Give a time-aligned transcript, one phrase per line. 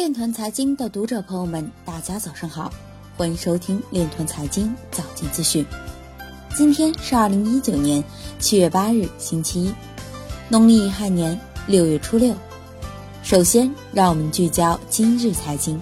[0.00, 2.72] 链团财经的读者朋友们，大家早上好，
[3.18, 5.62] 欢迎收听链团财经早间资讯。
[6.56, 8.02] 今天是二零一九年
[8.38, 9.74] 七月八日，星期一，
[10.48, 12.34] 农历亥年六月初六。
[13.22, 15.78] 首先，让我们聚焦今日财经。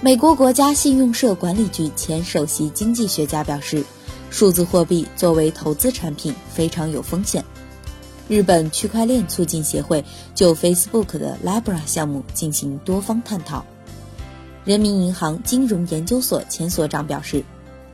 [0.00, 3.84] 美国国家信用社管理局前首席经济学家表示，
[4.30, 7.44] 数字货币作为投资产品非常有风险。
[8.28, 10.04] 日本区块链促进协会
[10.34, 13.64] 就 Facebook 的 Libra 项目进行多方探讨。
[14.64, 17.42] 人民银行金融研究所前所长表示，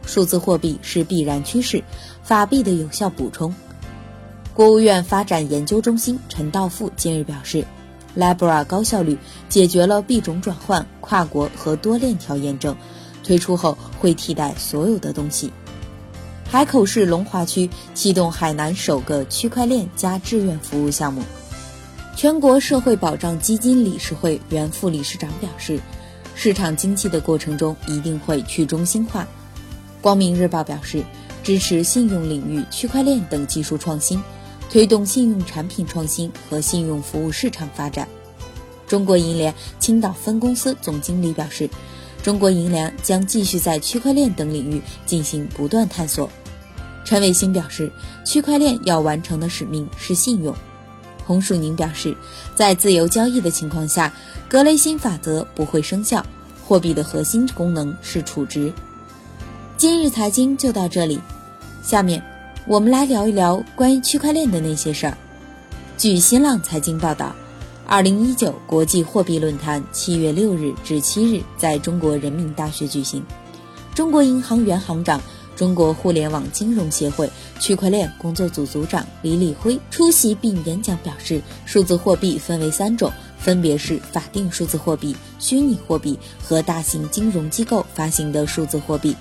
[0.04, 1.82] 数字货币是必然趋势，
[2.24, 3.54] 法币的有效补充。
[4.52, 7.64] 国务院发展研究中心陈道富近日表示
[8.16, 9.16] ，Libra 高效率
[9.48, 12.76] 解决了币种转换、跨国和多链条验证，
[13.22, 15.52] 推出后会替代所有的东西。
[16.50, 21.22] 海口市龙华区启动海南首个区块链加志愿服务项目。
[22.16, 25.80] 全国社会保障基金理事会原副理事长表示，
[26.36, 29.26] 市场经济的过程中一定会去中心化。
[30.00, 31.02] 光明日报表示，
[31.42, 34.22] 支持信用领域区块链等技术创新，
[34.70, 38.06] 推动信用产品创新和信用服务市场发展。
[38.86, 41.68] 中国银联青岛分公司总经理表示，
[42.24, 46.30] 中国银联将继续在区块链等领域进行不断探索。
[47.04, 47.92] 陈伟星表示，
[48.24, 50.56] 区块链要完成的使命是信用。
[51.26, 52.16] 洪树宁表示，
[52.54, 54.10] 在自由交易的情况下，
[54.48, 56.24] 格雷欣法则不会生效。
[56.66, 58.72] 货币的核心功能是储值。
[59.76, 61.20] 今日财经就到这里，
[61.82, 62.22] 下面
[62.66, 65.18] 我们来聊一聊关于区块链的那些事儿。
[65.98, 67.36] 据新浪财经报道，
[67.86, 73.22] 二零一九国际货币论坛七月六日至七日在中国人民大学举行，
[73.94, 75.20] 中国银行原行长。
[75.56, 89.14] 中国互联网金融协会区块链工作组组长李立辉出席并演讲表示，数字货币分为三种，分别是法定数字货币、虚拟货币和大型金融机构发行的数字货币。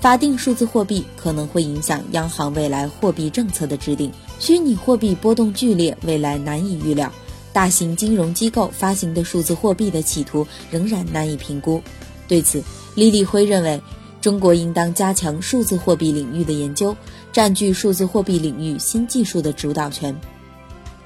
[0.00, 7.12] 法定数字货币可能会影响央行未来货币政策的制定，虚拟货币波动剧烈，未来难以预料。
[7.54, 11.82] 大型金融机构发行的数字货币的企图仍然难以评估。
[12.28, 12.62] 对此，
[12.94, 13.80] 李立辉认为。
[14.20, 16.96] 中国应当加强数字货币领域的研究，
[17.30, 20.18] 占据数字货币领域新技术的主导权。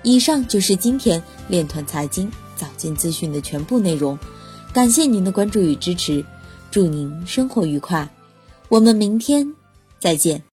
[0.05, 4.17] 以上就是今天链团财经早间资讯的全部内容，
[4.73, 6.25] 感谢您的关注与支持，
[6.71, 8.09] 祝您生活愉快，
[8.69, 9.53] 我们明天
[9.99, 10.41] 再见。